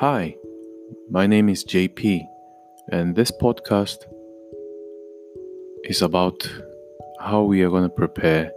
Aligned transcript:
Hi, 0.00 0.36
my 1.10 1.26
name 1.26 1.48
is 1.48 1.64
JP, 1.64 2.24
and 2.92 3.16
this 3.16 3.32
podcast 3.32 3.96
is 5.82 6.02
about 6.02 6.48
how 7.18 7.42
we 7.42 7.62
are 7.62 7.68
going 7.68 7.82
to 7.82 7.88
prepare 7.88 8.52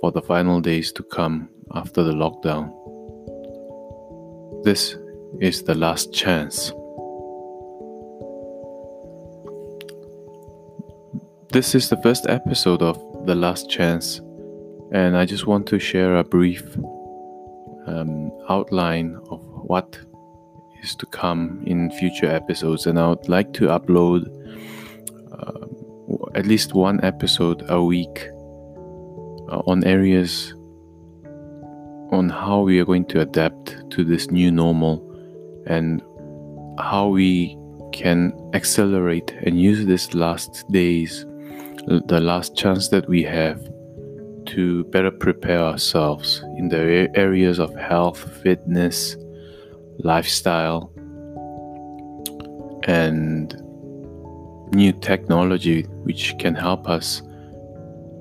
for 0.00 0.10
the 0.10 0.20
final 0.20 0.60
days 0.60 0.90
to 0.94 1.04
come 1.04 1.48
after 1.76 2.02
the 2.02 2.10
lockdown. 2.10 2.74
This 4.64 4.96
is 5.40 5.62
the 5.62 5.76
last 5.76 6.12
chance. 6.12 6.72
This 11.52 11.76
is 11.76 11.88
the 11.88 12.00
first 12.02 12.26
episode 12.28 12.82
of 12.82 12.98
The 13.26 13.36
Last 13.36 13.70
Chance, 13.70 14.18
and 14.90 15.16
I 15.16 15.24
just 15.24 15.46
want 15.46 15.68
to 15.68 15.78
share 15.78 16.16
a 16.16 16.24
brief 16.24 16.76
um, 17.86 18.32
outline 18.48 19.16
of 19.30 19.40
what 19.70 19.96
is 20.82 20.94
to 20.96 21.06
come 21.06 21.62
in 21.66 21.90
future 21.92 22.26
episodes. 22.26 22.86
And 22.86 22.98
I 22.98 23.08
would 23.08 23.28
like 23.28 23.52
to 23.54 23.66
upload 23.66 24.28
uh, 25.32 26.38
at 26.38 26.46
least 26.46 26.74
one 26.74 27.02
episode 27.04 27.64
a 27.68 27.82
week 27.82 28.28
uh, 29.50 29.62
on 29.66 29.84
areas 29.84 30.54
on 32.12 32.28
how 32.28 32.60
we 32.60 32.80
are 32.80 32.84
going 32.84 33.04
to 33.06 33.20
adapt 33.20 33.88
to 33.90 34.04
this 34.04 34.30
new 34.30 34.50
normal 34.50 35.06
and 35.66 36.02
how 36.78 37.08
we 37.08 37.56
can 37.92 38.32
accelerate 38.54 39.32
and 39.44 39.60
use 39.60 39.86
this 39.86 40.14
last 40.14 40.64
days 40.70 41.24
the 41.86 42.20
last 42.20 42.56
chance 42.56 42.88
that 42.88 43.08
we 43.08 43.22
have 43.22 43.60
to 44.46 44.84
better 44.84 45.10
prepare 45.10 45.60
ourselves 45.60 46.42
in 46.56 46.68
the 46.68 47.10
areas 47.14 47.58
of 47.58 47.74
health, 47.74 48.18
fitness, 48.42 49.16
lifestyle, 50.04 50.92
and 52.84 53.54
new 54.74 54.92
technology 54.92 55.82
which 56.04 56.34
can 56.38 56.54
help 56.54 56.88
us 56.88 57.22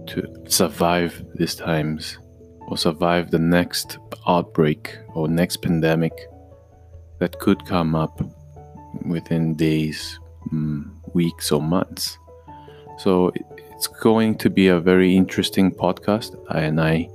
to 0.08 0.28
survive 0.48 1.24
these 1.36 1.56
times 1.56 2.18
or 2.68 2.78
survive 2.78 3.32
the 3.32 3.40
next 3.40 3.98
outbreak 4.28 4.98
or 5.14 5.28
next 5.28 5.58
pandemic 5.58 6.14
that 7.20 7.38
could 7.40 7.66
come 7.66 7.96
up 7.96 8.22
within 9.06 9.56
days, 9.56 10.20
mm, 10.52 10.90
weeks, 11.14 11.52
or 11.52 11.62
months. 11.62 12.18
So 12.98 13.32
it's 13.72 13.88
going 13.88 14.36
to 14.40 14.50
be 14.50 14.68
a 14.68 14.80
very 14.80 15.16
interesting 15.16 15.72
podcast, 15.72 16.36
and 16.54 16.82
I, 16.82 17.08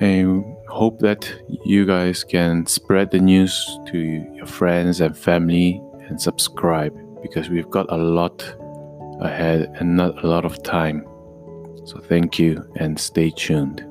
I 0.00 0.42
hope 0.68 0.98
that 1.00 1.32
you 1.64 1.84
guys 1.84 2.24
can 2.24 2.66
spread 2.66 3.10
the 3.10 3.18
news 3.18 3.78
to 3.88 3.98
your 4.34 4.46
friends 4.46 5.00
and 5.00 5.16
family 5.16 5.80
and 6.08 6.20
subscribe 6.20 6.94
because 7.22 7.48
we've 7.48 7.70
got 7.70 7.86
a 7.90 7.96
lot 7.96 8.42
ahead 9.20 9.70
and 9.76 9.96
not 9.96 10.22
a 10.24 10.26
lot 10.26 10.44
of 10.44 10.62
time. 10.62 11.04
So 11.84 11.98
thank 11.98 12.38
you 12.38 12.64
and 12.76 12.98
stay 12.98 13.30
tuned. 13.30 13.84